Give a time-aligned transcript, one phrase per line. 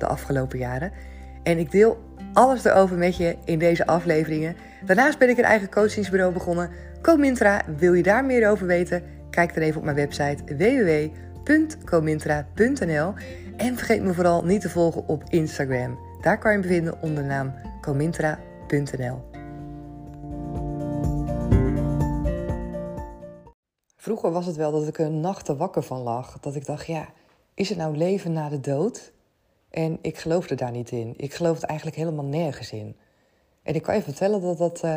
[0.00, 0.92] de afgelopen jaren.
[1.42, 1.98] En ik deel
[2.32, 4.56] alles erover met je in deze afleveringen.
[4.84, 6.70] Daarnaast ben ik een eigen coachingsbureau begonnen.
[7.02, 9.02] Comintra, wil je daar meer over weten?
[9.30, 10.44] Kijk dan even op mijn website
[11.44, 13.14] www.comintra.nl.
[13.56, 15.98] En vergeet me vooral niet te volgen op Instagram.
[16.20, 19.22] Daar kan je me vinden onder de naam comintra.nl.
[23.96, 26.40] Vroeger was het wel dat ik er nachten wakker van lag.
[26.40, 27.08] Dat ik dacht, ja,
[27.54, 29.12] is het nou leven na de dood?
[29.70, 31.14] En ik geloofde daar niet in.
[31.16, 32.96] Ik geloofde eigenlijk helemaal nergens in.
[33.62, 34.96] En ik kan je vertellen dat dat uh,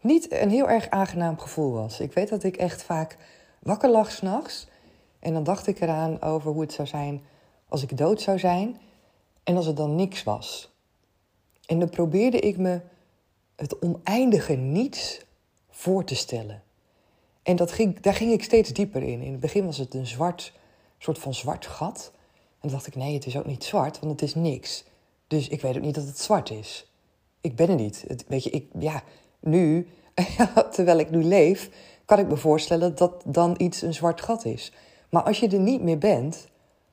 [0.00, 2.00] niet een heel erg aangenaam gevoel was.
[2.00, 3.16] Ik weet dat ik echt vaak
[3.58, 4.66] wakker lag s'nachts.
[5.18, 7.22] En dan dacht ik eraan over hoe het zou zijn
[7.68, 8.76] als ik dood zou zijn.
[9.42, 10.70] En als er dan niks was.
[11.66, 12.80] En dan probeerde ik me
[13.56, 15.20] het oneindige niets
[15.68, 16.62] voor te stellen.
[17.42, 19.22] En dat ging, daar ging ik steeds dieper in.
[19.22, 20.52] In het begin was het een zwart,
[20.98, 22.12] soort van zwart gat.
[22.60, 24.84] En dacht ik, nee, het is ook niet zwart, want het is niks.
[25.26, 26.92] Dus ik weet ook niet dat het zwart is.
[27.40, 28.24] Ik ben er niet.
[28.28, 29.02] Weet je, ik, ja,
[29.40, 29.88] nu,
[30.74, 31.70] terwijl ik nu leef,
[32.04, 34.72] kan ik me voorstellen dat dan iets een zwart gat is.
[35.10, 36.46] Maar als je er niet meer bent,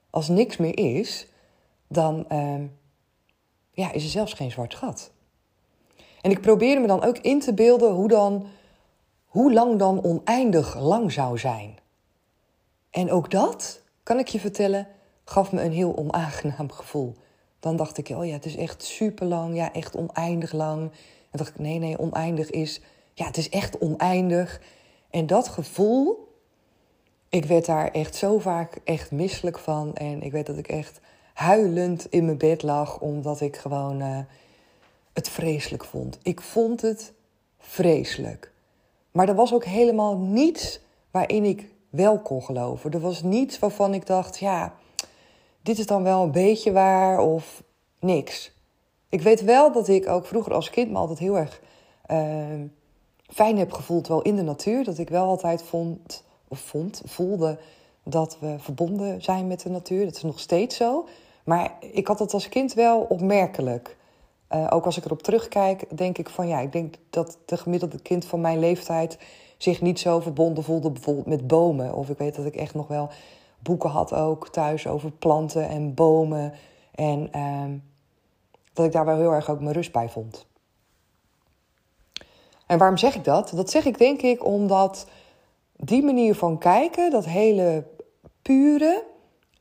[0.09, 1.27] als niks meer is,
[1.87, 2.55] dan uh,
[3.71, 5.11] ja, is er zelfs geen zwart gat.
[6.21, 8.47] En ik probeerde me dan ook in te beelden hoe, dan,
[9.25, 11.77] hoe lang dan oneindig lang zou zijn.
[12.89, 14.87] En ook dat, kan ik je vertellen,
[15.29, 17.15] gaf me een heel onaangenaam gevoel.
[17.59, 20.81] Dan dacht ik, oh ja, het is echt super lang, ja, echt oneindig lang.
[21.31, 22.81] En dacht ik, nee, nee, oneindig is,
[23.13, 24.61] ja, het is echt oneindig.
[25.09, 26.27] En dat gevoel,
[27.29, 29.95] ik werd daar echt zo vaak echt misselijk van.
[29.95, 30.99] En ik weet dat ik echt
[31.33, 34.19] huilend in mijn bed lag, omdat ik gewoon uh,
[35.13, 36.17] het vreselijk vond.
[36.21, 37.13] Ik vond het
[37.59, 38.51] vreselijk.
[39.11, 40.79] Maar er was ook helemaal niets
[41.11, 42.91] waarin ik wel kon geloven.
[42.91, 44.73] Er was niets waarvan ik dacht, ja,
[45.67, 47.63] dit is dan wel een beetje waar of
[47.99, 48.51] niks.
[49.09, 51.61] Ik weet wel dat ik ook vroeger als kind me altijd heel erg
[52.11, 52.61] uh,
[53.27, 54.83] fijn heb gevoeld, wel in de natuur.
[54.83, 57.57] Dat ik wel altijd vond, of vond, voelde
[58.03, 60.05] dat we verbonden zijn met de natuur.
[60.05, 61.07] Dat is nog steeds zo.
[61.43, 63.97] Maar ik had het als kind wel opmerkelijk.
[64.51, 67.99] Uh, ook als ik erop terugkijk, denk ik van ja, ik denk dat de gemiddelde
[68.01, 69.17] kind van mijn leeftijd
[69.57, 71.93] zich niet zo verbonden voelde, bijvoorbeeld met bomen.
[71.93, 73.09] Of ik weet dat ik echt nog wel
[73.59, 76.53] boeken had ook thuis over planten en bomen.
[76.91, 77.77] En ehm,
[78.73, 80.47] dat ik daar wel heel erg ook mijn rust bij vond.
[82.65, 83.51] En waarom zeg ik dat?
[83.55, 85.07] Dat zeg ik denk ik omdat
[85.75, 87.83] die manier van kijken, dat hele
[88.41, 89.03] pure,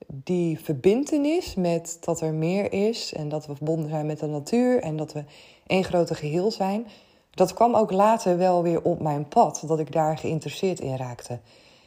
[0.07, 4.83] die verbindenis met dat er meer is en dat we verbonden zijn met de natuur
[4.83, 5.25] en dat we
[5.67, 6.87] één grote geheel zijn,
[7.31, 11.39] dat kwam ook later wel weer op mijn pad, dat ik daar geïnteresseerd in raakte.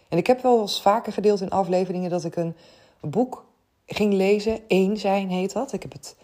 [0.09, 2.55] En ik heb wel eens vaker gedeeld in afleveringen dat ik een
[3.01, 3.45] boek
[3.85, 4.59] ging lezen.
[4.67, 5.73] Eén zijn heet dat.
[5.73, 6.15] Ik heb het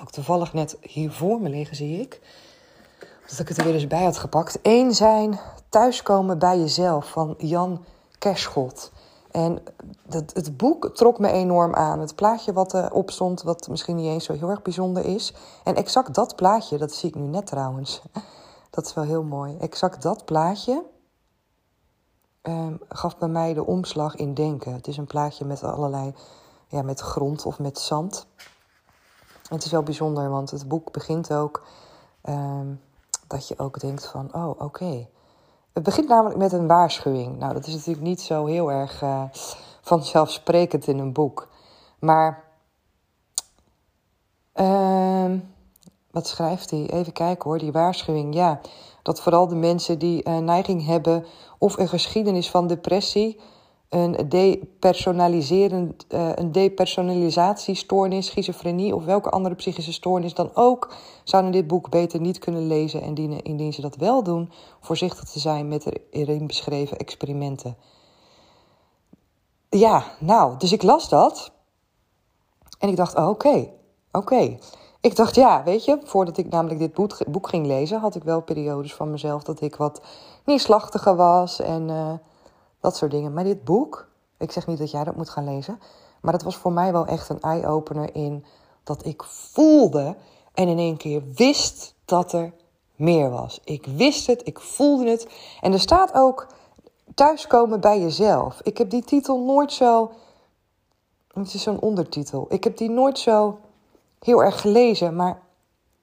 [0.00, 2.20] ook toevallig net hier voor me liggen, zie ik.
[3.28, 4.58] Dat ik het er weer eens bij had gepakt.
[4.62, 7.84] Eén zijn, thuiskomen bij jezelf van Jan
[8.18, 8.92] Kerschot.
[9.30, 9.62] En
[10.06, 12.00] dat, het boek trok me enorm aan.
[12.00, 15.34] Het plaatje wat erop stond, wat misschien niet eens zo heel erg bijzonder is.
[15.64, 18.02] En exact dat plaatje, dat zie ik nu net trouwens.
[18.70, 19.56] Dat is wel heel mooi.
[19.60, 20.82] Exact dat plaatje
[22.42, 24.72] Ehm, gaf bij mij de omslag in denken.
[24.72, 26.14] Het is een plaatje met allerlei,
[26.68, 28.26] ja, met grond of met zand.
[29.48, 31.62] het is wel bijzonder, want het boek begint ook
[32.22, 32.74] ehm,
[33.26, 35.08] dat je ook denkt van, oh, oké.
[35.72, 37.38] Het begint namelijk met een waarschuwing.
[37.38, 39.22] Nou, dat is natuurlijk niet zo heel erg uh,
[39.80, 41.48] vanzelfsprekend in een boek.
[41.98, 42.44] Maar,
[44.54, 45.32] uh,
[46.10, 46.90] wat schrijft hij?
[46.90, 48.34] Even kijken hoor, die waarschuwing.
[48.34, 48.60] Ja,
[49.08, 51.24] dat vooral de mensen die een neiging hebben
[51.58, 53.40] of een geschiedenis van depressie,
[53.88, 60.94] een, depersonaliserend, uh, een depersonalisatiestoornis, schizofrenie of welke andere psychische stoornis dan ook,
[61.24, 64.50] zouden dit boek beter niet kunnen lezen en dienen, indien ze dat wel doen,
[64.80, 67.76] voorzichtig te zijn met de erin beschreven experimenten.
[69.70, 71.52] Ja, nou, dus ik las dat
[72.78, 73.68] en ik dacht, oh, oké,
[74.12, 74.58] oké
[75.00, 76.94] ik dacht, ja, weet je, voordat ik namelijk dit
[77.26, 80.00] boek, ging lezen, had ik wel periodes van mezelf dat ik wat
[80.44, 82.12] neerslachtiger was en uh,
[82.80, 83.32] dat soort dingen.
[83.32, 84.08] Maar dit boek,
[84.38, 85.80] ik zeg niet dat jij dat moet gaan lezen,
[86.20, 88.44] maar dat was voor mij wel echt een eye-opener in
[88.84, 90.16] dat ik voelde
[90.54, 92.52] en in één keer wist dat er
[92.96, 93.60] meer was.
[93.64, 95.28] Ik wist het, ik voelde het.
[95.60, 96.46] En er staat ook
[97.14, 98.60] thuiskomen bij jezelf.
[98.62, 100.10] Ik heb die titel nooit zo.
[101.32, 102.46] Het is zo'n ondertitel.
[102.48, 103.58] Ik heb die nooit zo
[104.20, 105.16] heel erg gelezen.
[105.16, 105.42] Maar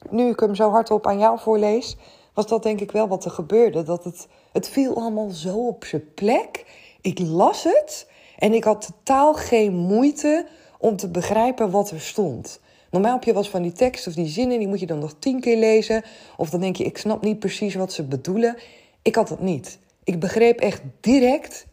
[0.10, 1.98] nu ik hem zo hardop aan jou voorlees,
[2.34, 3.84] was dat denk ik wel wat er gebeurde.
[3.84, 6.66] Dat het, het viel allemaal zo op zijn plek.
[7.02, 10.48] Ik las het en ik had totaal geen moeite
[10.80, 12.60] om te begrijpen wat er stond.
[12.92, 15.00] Normaal heb je wel eens van die tekst of die zinnen, die moet je dan
[15.00, 16.04] nog tien keer lezen.
[16.38, 18.58] Of dan denk je, ik snap niet precies wat ze bedoelen.
[19.02, 19.80] Ik had dat niet.
[20.04, 21.68] Ik begreep echt direct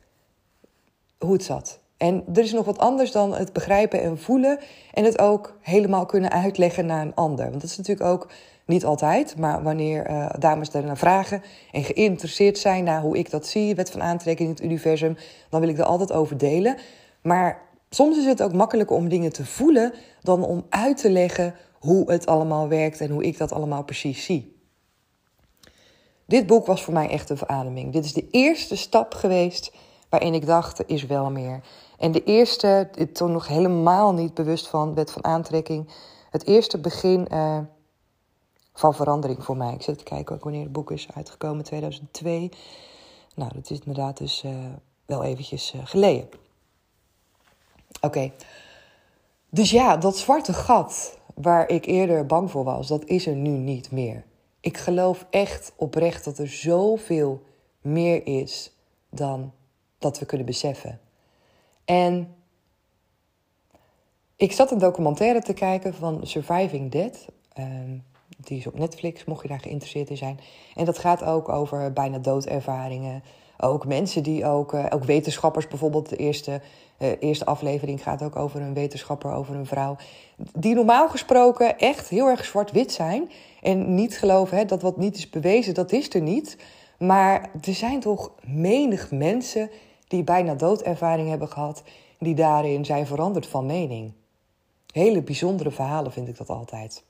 [1.19, 1.82] hoe het zat.
[2.03, 4.59] En er is nog wat anders dan het begrijpen en voelen.
[4.93, 7.49] En het ook helemaal kunnen uitleggen naar een ander.
[7.49, 8.29] Want dat is natuurlijk ook
[8.67, 9.39] niet altijd.
[9.39, 13.91] Maar wanneer uh, dames daarna vragen en geïnteresseerd zijn naar hoe ik dat zie, wet
[13.91, 15.17] van aantrekking in het universum,
[15.49, 16.77] dan wil ik er altijd over delen.
[17.23, 21.55] Maar soms is het ook makkelijker om dingen te voelen dan om uit te leggen
[21.73, 24.61] hoe het allemaal werkt en hoe ik dat allemaal precies zie.
[26.27, 27.93] Dit boek was voor mij echt een verademing.
[27.93, 29.73] Dit is de eerste stap geweest
[30.13, 31.61] waarin ik dacht, er is wel meer.
[32.03, 35.89] En de eerste, toen nog helemaal niet bewust van wet van aantrekking,
[36.31, 37.59] het eerste begin uh,
[38.75, 39.75] van verandering voor mij.
[39.75, 42.51] Ik zit te kijken ook wanneer het boek is uitgekomen, 2002.
[43.35, 44.53] Nou, dat is inderdaad dus uh,
[45.07, 46.29] wel eventjes uh, geleden.
[48.01, 48.33] Oké.
[49.49, 53.51] Dus ja, dat zwarte gat waar ik eerder bang voor was, dat is er nu
[53.51, 54.25] niet meer.
[54.61, 57.43] Ik geloof echt oprecht dat er zoveel
[57.81, 58.73] meer is
[59.11, 59.53] dan
[59.99, 61.01] dat we kunnen beseffen.
[61.85, 62.35] En
[64.37, 67.27] ik zat een documentaire te kijken van Surviving Dead.
[67.53, 67.97] Ehm,
[68.37, 70.41] die is op Netflix, mocht je daar geïnteresseerd in zijn.
[70.75, 73.23] En dat gaat ook over bijna doodervaringen.
[73.59, 76.09] Ook mensen die ook, uh, ook wetenschappers bijvoorbeeld.
[76.09, 76.61] De eerste,
[76.99, 79.97] uh, eerste aflevering gaat ook over een wetenschapper, over een vrouw.
[80.37, 83.31] Die normaal gesproken echt heel erg zwart-wit zijn.
[83.61, 86.57] En niet geloven hè, dat wat niet is bewezen, dat is er niet.
[86.99, 89.71] Maar er zijn toch menig mensen
[90.13, 91.83] die bijna doodervaring hebben gehad.
[92.19, 94.13] Die daarin zijn veranderd van mening.
[94.93, 97.05] Hele bijzondere verhalen vind ik dat altijd.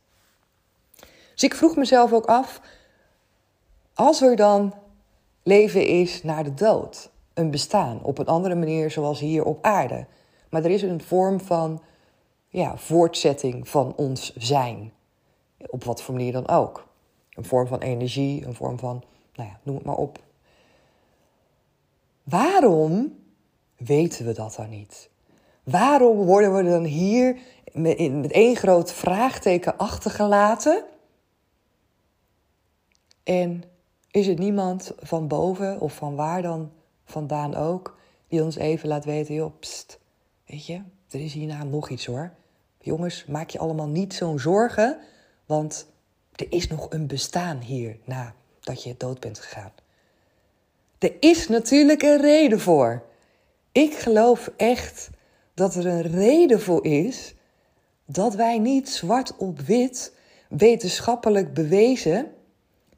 [1.33, 2.61] Dus ik vroeg mezelf ook af,
[3.95, 4.75] als er dan
[5.43, 10.07] leven is naar de dood, een bestaan op een andere manier zoals hier op aarde,
[10.49, 11.83] maar er is een vorm van
[12.49, 14.93] ja, voortzetting van ons zijn,
[15.67, 16.89] op wat voor manier dan ook.
[17.31, 19.03] Een vorm van energie, een vorm van,
[19.35, 20.19] nou ja, noem het maar op.
[22.23, 23.19] Waarom
[23.77, 25.11] weten we dat dan niet?
[25.63, 27.39] Waarom worden we dan hier
[27.73, 30.85] met, één groot vraagteken achtergelaten?
[33.23, 33.65] En
[34.11, 36.73] is er niemand van boven of van waar dan
[37.05, 37.99] vandaan ook
[38.29, 39.99] die ons even laat weten, joh, pst,
[40.47, 42.33] weet je, er is hierna nog iets hoor.
[42.81, 44.99] Jongens, maak je allemaal niet zo'n zorgen,
[45.47, 45.87] want
[46.33, 49.73] er is nog een bestaan hier nadat je dood bent gegaan.
[51.03, 53.03] Er is natuurlijk een reden voor.
[53.73, 55.11] Ik geloof echt
[55.55, 57.35] dat er een reden voor is
[58.07, 60.13] dat wij niet zwart op wit
[60.49, 62.33] wetenschappelijk bewezen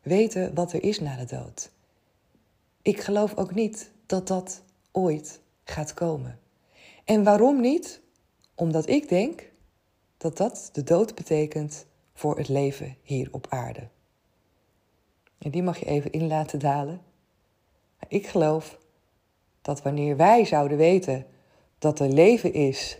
[0.03, 1.71] weten wat er is na de dood.
[2.83, 4.63] Ik geloof ook niet dat dat
[4.93, 6.39] ooit gaat komen.
[7.05, 8.01] En waarom niet?
[8.55, 9.51] Omdat ik denk
[10.17, 13.89] dat dat de dood betekent voor het leven hier op aarde.
[15.39, 17.01] En die mag je even in laten dalen.
[18.09, 18.79] Ik geloof
[19.63, 21.27] dat wanneer wij zouden weten
[21.79, 22.99] dat er leven is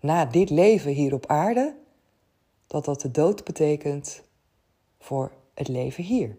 [0.00, 1.74] na dit leven hier op aarde,
[2.66, 4.22] dat dat de dood betekent
[4.98, 6.36] voor het leven hier.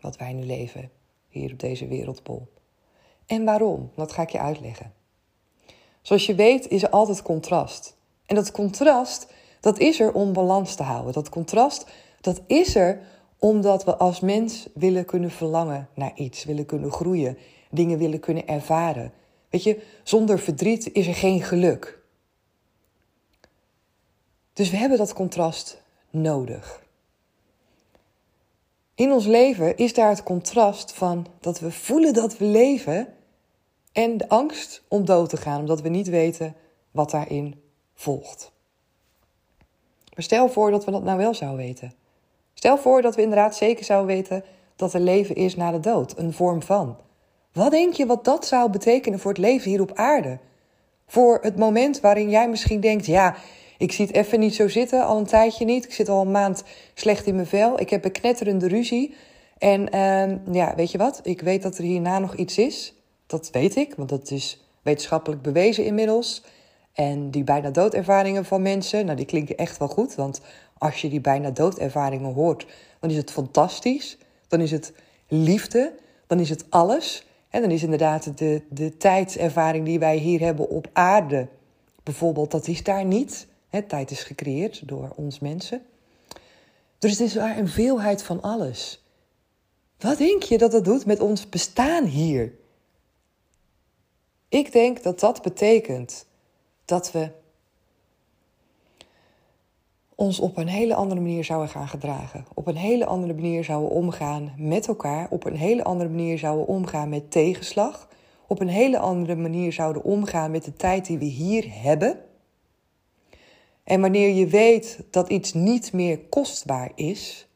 [0.00, 0.90] Wat wij nu leven,
[1.28, 2.48] hier op deze wereldbol.
[3.26, 3.90] En waarom?
[3.96, 4.92] Dat ga ik je uitleggen.
[6.02, 7.96] Zoals je weet is er altijd contrast.
[8.26, 11.12] En dat contrast, dat is er om balans te houden.
[11.12, 11.86] Dat contrast,
[12.20, 13.00] dat is er
[13.42, 17.38] omdat we als mens willen kunnen verlangen naar iets, willen kunnen groeien,
[17.70, 19.12] dingen willen kunnen ervaren.
[19.50, 22.00] Weet je, zonder verdriet is er geen geluk.
[24.52, 26.82] Dus we hebben dat contrast nodig.
[28.94, 33.14] In ons leven is daar het contrast van dat we voelen dat we leven
[33.92, 36.54] en de angst om dood te gaan, omdat we niet weten
[36.90, 37.62] wat daarin
[37.94, 38.52] volgt.
[40.14, 42.00] Maar stel voor dat we dat nou wel zouden weten.
[42.62, 44.44] Stel voor dat we inderdaad zeker zouden weten
[44.76, 46.96] dat er leven is na de dood, een vorm van.
[47.52, 50.38] Wat denk je wat dat zou betekenen voor het leven hier op aarde?
[51.06, 53.34] Voor het moment waarin jij misschien denkt: ja,
[53.78, 55.84] ik zie het even niet zo zitten, al een tijdje niet.
[55.84, 56.64] Ik zit al een maand
[56.94, 57.80] slecht in mijn vel.
[57.80, 59.14] Ik heb een knetterende ruzie.
[59.58, 61.20] En uh, ja, weet je wat?
[61.22, 62.94] Ik weet dat er hierna nog iets is.
[63.26, 66.42] Dat weet ik, want dat is wetenschappelijk bewezen inmiddels.
[66.92, 70.14] En die bijna doodervaringen van mensen, nou die klinken echt wel goed.
[70.14, 70.40] Want
[70.82, 72.66] als je die bijna doodervaringen hoort,
[73.00, 74.18] dan is het fantastisch.
[74.48, 74.92] Dan is het
[75.28, 75.94] liefde,
[76.26, 77.26] dan is het alles.
[77.48, 81.48] En dan is inderdaad de, de tijdservaring die wij hier hebben op aarde,
[82.02, 83.46] bijvoorbeeld, dat is daar niet.
[83.88, 85.82] Tijd is gecreëerd door ons mensen.
[86.98, 89.04] Dus het is waar een veelheid van alles.
[89.98, 92.52] Wat denk je dat dat doet met ons bestaan hier?
[94.48, 96.26] Ik denk dat dat betekent
[96.84, 97.30] dat we
[100.22, 102.46] ons op een hele andere manier zouden gaan gedragen.
[102.54, 105.26] Op een hele andere manier zouden omgaan met elkaar.
[105.30, 108.08] Op een hele andere manier zouden omgaan met tegenslag.
[108.46, 112.20] Op een hele andere manier zouden omgaan met de tijd die we hier hebben.
[113.84, 117.48] En wanneer je weet dat iets niet meer kostbaar is,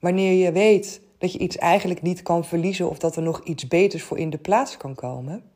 [0.00, 3.68] wanneer je weet dat je iets eigenlijk niet kan verliezen of dat er nog iets
[3.68, 5.50] beters voor in de plaats kan komen,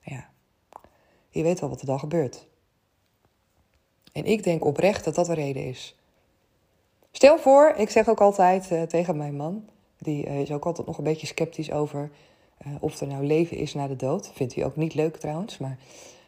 [0.00, 0.30] ja,
[1.30, 2.49] je weet wel wat er dan gebeurt.
[4.12, 5.94] En ik denk oprecht dat dat de reden is.
[7.12, 9.64] Stel voor, ik zeg ook altijd uh, tegen mijn man,
[9.98, 12.10] die uh, is ook altijd nog een beetje sceptisch over
[12.66, 14.30] uh, of er nou leven is na de dood.
[14.34, 15.78] Vindt hij ook niet leuk trouwens, maar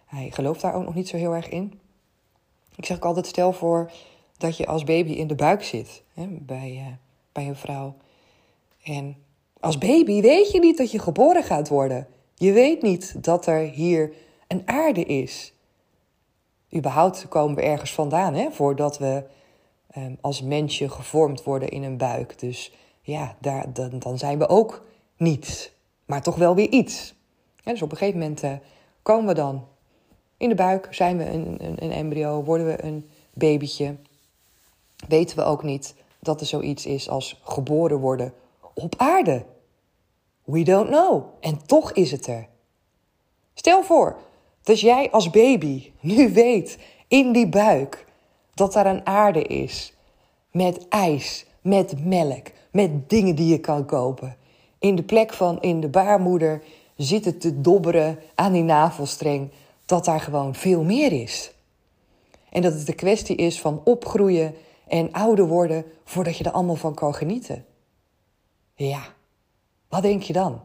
[0.06, 1.80] hij gelooft daar ook nog niet zo heel erg in.
[2.76, 3.90] Ik zeg ook altijd, stel voor
[4.36, 6.98] dat je als baby in de buik zit hè, bij,
[7.32, 7.94] bij een vrouw.
[8.82, 9.16] En
[9.60, 12.06] als baby weet je niet dat je geboren gaat worden.
[12.34, 14.12] Je weet niet dat er hier
[14.48, 15.52] een aarde is
[16.74, 19.24] überhaupt komen we ergens vandaan, hè, voordat we
[19.96, 22.38] um, als mensje gevormd worden in een buik.
[22.38, 24.84] Dus ja, daar, dan, dan zijn we ook
[25.16, 25.72] niets,
[26.04, 27.14] maar toch wel weer iets.
[27.64, 28.52] dus op een gegeven moment uh,
[29.02, 29.66] komen we dan
[30.36, 33.96] in de buik, zijn we een, een, een embryo, worden we een babytje.
[35.08, 38.32] Weten we ook niet dat er zoiets is als geboren worden
[38.74, 39.44] op aarde.
[40.44, 41.24] We don't know.
[41.40, 42.48] En toch is het er.
[43.54, 44.16] Stel voor
[44.62, 46.78] dat jij als baby nu weet
[47.08, 48.06] in die buik
[48.54, 49.92] dat daar een aarde is
[50.50, 54.36] met ijs, met melk, met dingen die je kan kopen.
[54.78, 56.62] In de plek van in de baarmoeder
[56.96, 59.50] zitten te dobberen aan die navelstreng
[59.86, 61.52] dat daar gewoon veel meer is.
[62.50, 64.54] En dat het de kwestie is van opgroeien
[64.88, 67.64] en ouder worden voordat je er allemaal van kan genieten.
[68.74, 69.02] Ja,
[69.88, 70.60] wat denk je dan?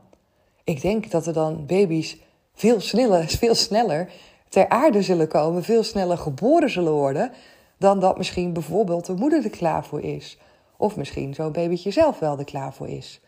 [0.64, 2.18] Ik denk dat er dan baby's
[2.58, 4.12] veel sneller, veel sneller
[4.50, 7.32] ter aarde zullen komen, veel sneller geboren zullen worden,
[7.78, 10.38] dan dat misschien bijvoorbeeld de moeder er klaar voor is.
[10.78, 13.22] Of misschien zo'n babytje zelf wel er klaar voor is.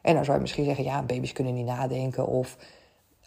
[0.00, 2.26] En dan zou je misschien zeggen, ja, baby's kunnen niet nadenken.
[2.26, 2.56] Of,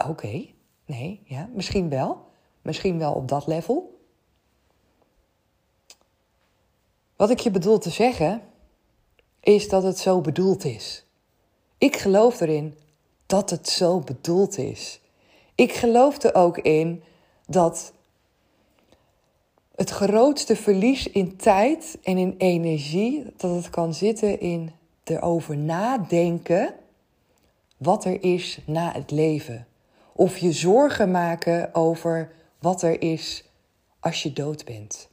[0.08, 0.46] oké,
[0.86, 2.26] nee, ja, misschien wel.
[2.62, 4.00] Misschien wel op dat level.
[7.16, 8.42] Wat ik je bedoel te zeggen,
[9.40, 11.06] is dat het zo bedoeld is.
[11.78, 12.78] Ik geloof erin
[13.26, 15.02] dat het zo bedoeld is.
[15.58, 17.04] Ik geloof er ook in
[17.46, 17.94] dat
[19.76, 24.72] het grootste verlies in tijd en in energie, dat het kan zitten in
[25.04, 26.74] erover nadenken
[27.78, 29.68] wat er is na het leven.
[30.14, 33.44] Of je zorgen maken over wat er is
[34.00, 35.10] als je dood bent.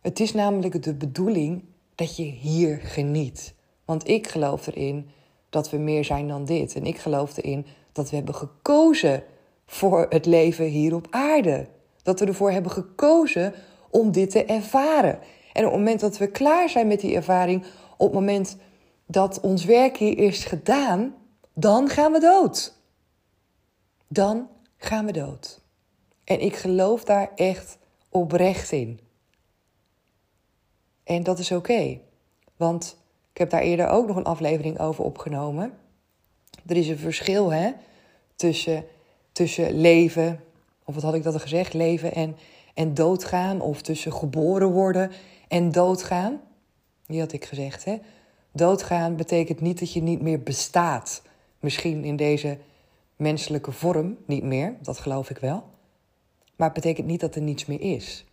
[0.00, 1.64] Het is namelijk de bedoeling
[1.94, 3.54] dat je hier geniet.
[3.84, 5.10] Want ik geloof erin
[5.50, 6.74] dat we meer zijn dan dit.
[6.74, 9.24] En ik geloof erin dat we hebben gekozen
[9.66, 11.66] voor het leven hier op aarde.
[12.02, 13.54] Dat we ervoor hebben gekozen
[13.90, 15.18] om dit te ervaren.
[15.52, 17.64] En op het moment dat we klaar zijn met die ervaring,
[17.96, 18.56] op het moment
[19.06, 21.14] dat ons werk hier is gedaan,
[21.54, 22.76] dan gaan we dood.
[24.08, 25.60] Dan gaan we dood.
[26.24, 29.00] En ik geloof daar echt oprecht in.
[31.04, 32.00] En dat is oké.
[32.56, 32.96] Want
[33.30, 35.78] ik heb daar eerder ook nog een aflevering over opgenomen.
[36.66, 37.70] Er is een verschil hè,
[38.36, 38.84] tussen,
[39.32, 40.40] tussen leven,
[40.84, 42.36] of wat had ik dat al gezegd, leven en,
[42.74, 45.10] en doodgaan, of tussen geboren worden
[45.48, 46.40] en doodgaan.
[47.06, 47.84] Die had ik gezegd.
[47.84, 47.98] Hè.
[48.52, 51.22] Doodgaan betekent niet dat je niet meer bestaat.
[51.60, 52.58] Misschien in deze
[53.16, 55.64] menselijke vorm niet meer, dat geloof ik wel.
[56.56, 58.24] Maar het betekent niet dat er niets meer is.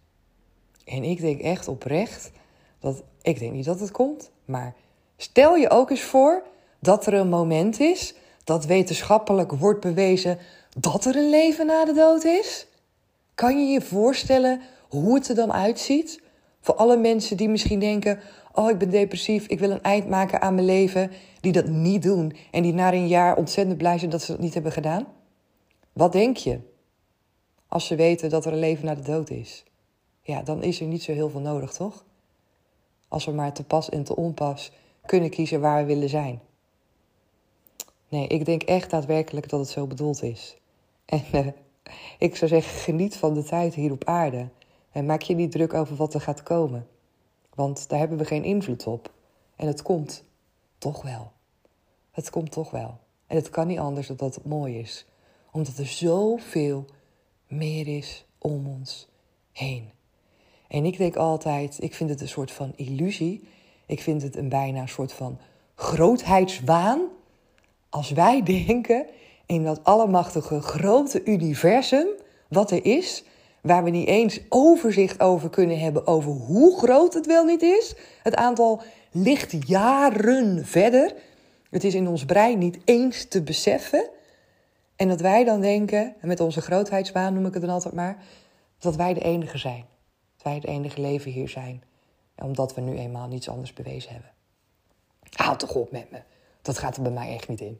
[0.86, 2.32] En ik denk echt oprecht
[2.80, 3.04] dat.
[3.22, 4.74] Ik denk niet dat het komt, maar
[5.18, 6.44] stel je ook eens voor
[6.80, 8.14] dat er een moment is
[8.50, 10.38] dat wetenschappelijk wordt bewezen
[10.78, 12.68] dat er een leven na de dood is?
[13.36, 16.22] Kan je je voorstellen hoe het er dan uitziet?
[16.60, 18.20] Voor alle mensen die misschien denken:
[18.54, 22.04] Oh, ik ben depressief, ik wil een eind maken aan mijn leven, die dat niet
[22.04, 25.08] doen en die na een jaar ontzettend blij zijn dat ze dat niet hebben gedaan?
[25.94, 26.60] Wat denk je?
[27.68, 29.64] Als ze weten dat er een leven na de dood is.
[30.22, 32.06] Ja, dan is er niet zo heel veel nodig, toch?
[33.08, 34.72] Als we maar te pas en te onpas
[35.06, 36.42] kunnen kiezen waar we willen zijn.
[38.10, 40.58] Nee, ik denk echt daadwerkelijk dat het zo bedoeld is.
[41.06, 41.48] En uh,
[42.20, 44.48] Ik zou zeggen, geniet van de tijd hier op aarde.
[44.92, 46.88] En maak je niet druk over wat er gaat komen.
[47.54, 49.14] Want daar hebben we geen invloed op.
[49.56, 50.24] En het komt
[50.78, 51.32] toch wel.
[52.12, 52.98] Het komt toch wel.
[53.28, 55.06] En het kan niet anders dan dat het mooi is.
[55.52, 56.86] Omdat er zoveel
[57.48, 59.08] meer is om ons
[59.52, 59.92] heen.
[60.68, 63.48] En ik denk altijd, ik vind het een soort van illusie.
[63.86, 65.40] Ik vind het een bijna soort van
[65.76, 67.02] grootheidswaan.
[67.90, 69.06] Als wij denken
[69.46, 72.08] in dat allemachtige grote universum
[72.48, 73.24] wat er is,
[73.62, 77.96] waar we niet eens overzicht over kunnen hebben over hoe groot het wel niet is.
[78.24, 78.82] Het aantal
[79.12, 81.14] ligt jaren verder.
[81.70, 84.10] Het is in ons brein niet eens te beseffen.
[84.96, 88.18] En dat wij dan denken, met onze grootheidswaan noem ik het dan altijd maar,
[88.80, 89.86] dat wij de enige zijn.
[90.36, 91.84] Dat wij het enige leven hier zijn.
[92.36, 94.32] Omdat we nu eenmaal niets anders bewezen hebben.
[95.30, 96.20] Haal toch op met me.
[96.70, 97.80] Dat gaat er bij mij echt niet in.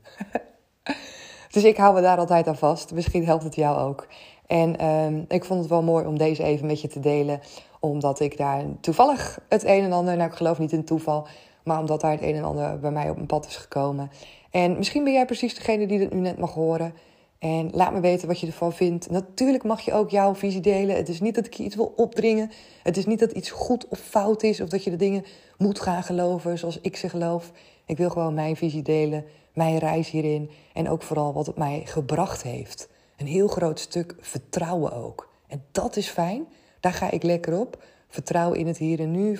[1.52, 2.94] dus ik hou me daar altijd aan vast.
[2.94, 4.08] Misschien helpt het jou ook.
[4.48, 7.40] En ehm, ik vond het wel mooi om deze even met je te delen.
[7.80, 11.28] Omdat ik daar toevallig het een en ander, nou ik geloof niet in toeval,
[11.64, 14.12] maar omdat daar het een en ander bij mij op mijn pad is gekomen.
[14.52, 16.94] En misschien ben jij precies degene die dit nu net mag horen.
[17.40, 19.10] En laat me weten wat je ervan vindt.
[19.10, 20.96] Natuurlijk mag je ook jouw visie delen.
[20.96, 22.52] Het is niet dat ik je iets wil opdringen.
[22.84, 24.62] Het is niet dat iets goed of fout is.
[24.62, 25.26] Of dat je de dingen
[25.58, 27.52] moet gaan geloven zoals ik ze geloof.
[27.90, 29.26] Ik wil gewoon mijn visie delen.
[29.54, 30.50] Mijn reis hierin.
[30.74, 32.90] En ook vooral wat het mij gebracht heeft.
[33.18, 35.30] Een heel groot stuk vertrouwen ook.
[35.48, 36.48] En dat is fijn.
[36.80, 37.84] Daar ga ik lekker op.
[38.08, 39.38] Vertrouwen in het hier en nu.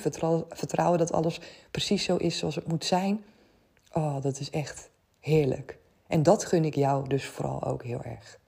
[0.50, 1.40] Vertrouwen dat alles
[1.72, 3.24] precies zo is zoals het moet zijn.
[3.94, 4.90] Oh, dat is echt
[5.20, 5.78] heerlijk.
[6.08, 8.40] En dat gun ik jou dus vooral ook heel erg.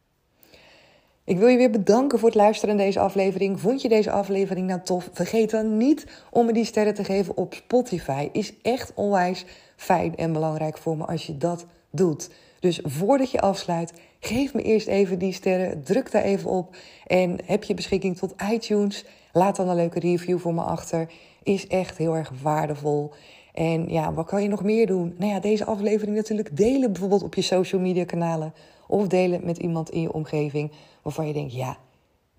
[1.23, 3.59] Ik wil je weer bedanken voor het luisteren naar deze aflevering.
[3.59, 5.09] Vond je deze aflevering nou tof?
[5.13, 8.29] Vergeet dan niet om me die sterren te geven op Spotify.
[8.31, 9.45] Is echt onwijs
[9.81, 12.29] fijn en belangrijk voor me als je dat doet.
[12.59, 15.83] Dus voordat je afsluit, geef me eerst even die sterren.
[15.83, 16.75] Druk daar even op.
[17.07, 19.05] En heb je beschikking tot iTunes?
[19.33, 21.11] Laat dan een leuke review voor me achter.
[21.43, 23.11] Is echt heel erg waardevol.
[23.53, 25.15] En ja, wat kan je nog meer doen?
[25.17, 28.53] Nou ja, deze aflevering natuurlijk delen bijvoorbeeld op je social media kanalen.
[28.87, 31.77] Of delen met iemand in je omgeving waarvan je denkt, ja,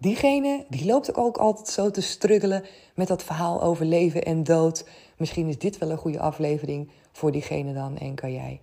[0.03, 4.85] diegene die loopt ook altijd zo te struggelen met dat verhaal over leven en dood.
[5.17, 8.61] Misschien is dit wel een goede aflevering voor diegene dan en kan jij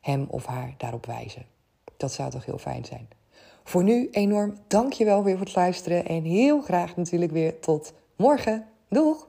[0.00, 1.46] hem of haar daarop wijzen.
[1.96, 3.08] Dat zou toch heel fijn zijn.
[3.64, 8.66] Voor nu enorm dankjewel weer voor het luisteren en heel graag natuurlijk weer tot morgen.
[8.88, 9.28] Doeg!